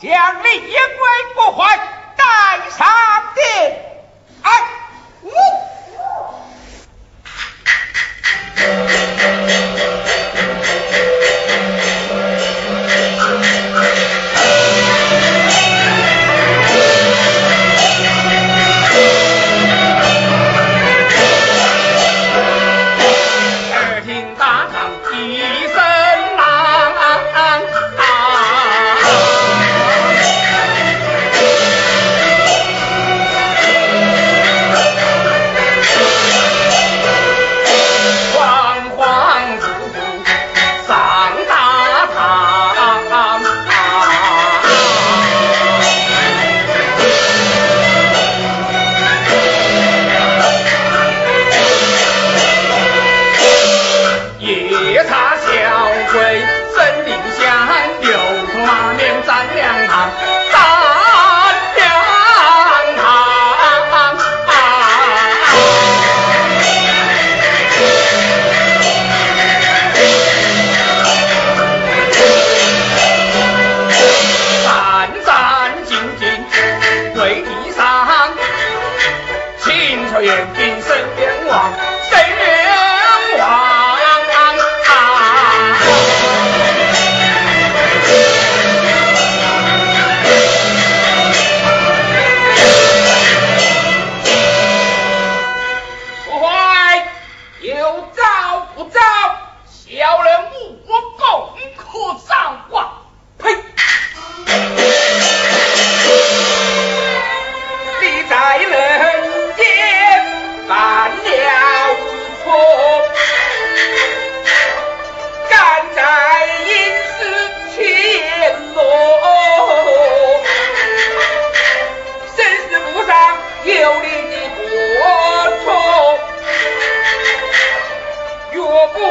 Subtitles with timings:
[0.00, 1.76] 将令英威不坏，
[2.16, 2.86] 待上
[3.34, 3.87] 殿。
[80.20, 81.97] 眼睛生亮光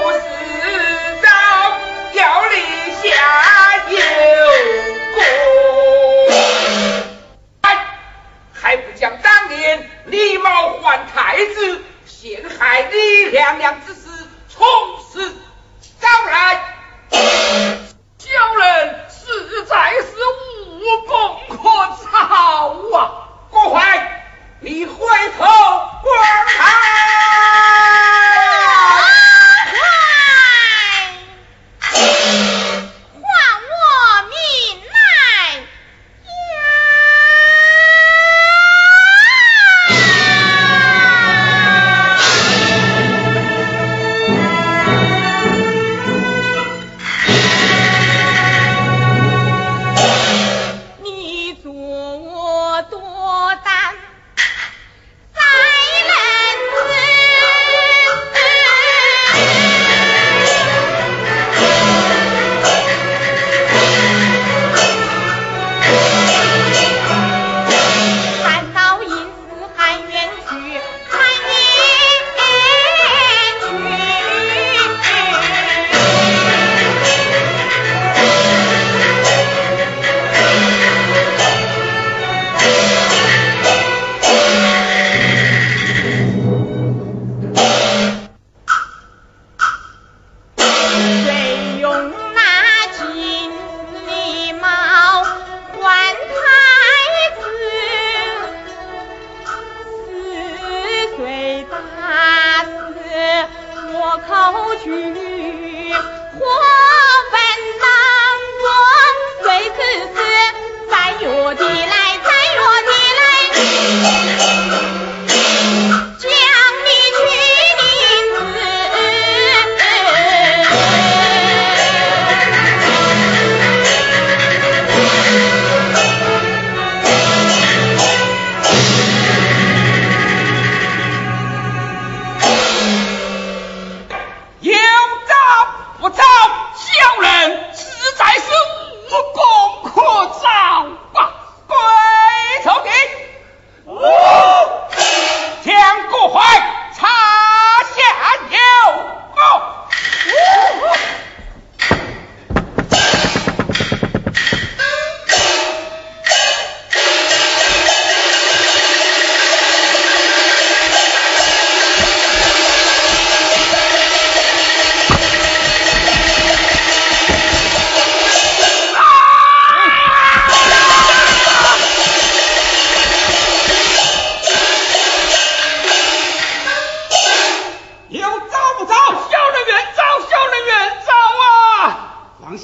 [0.00, 0.18] 不是
[1.22, 1.28] 找
[2.14, 2.56] 要你
[3.02, 3.08] 下
[3.88, 3.98] 油
[8.52, 9.90] 还不当年
[11.06, 14.08] 太子陷害李娘娘之事
[14.48, 14.62] 从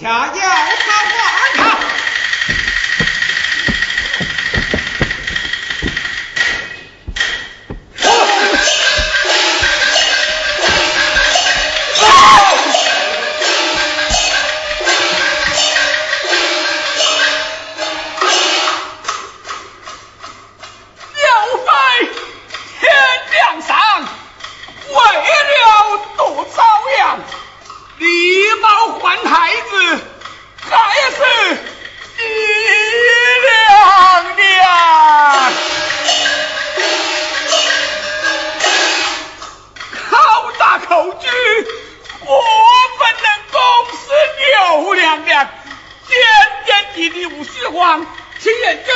[0.00, 0.47] 强奸
[46.08, 46.18] 点
[46.64, 48.06] 点滴滴无虚晃，
[48.40, 48.94] 秦认真，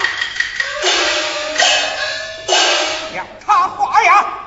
[3.15, 4.38] 让他华阳。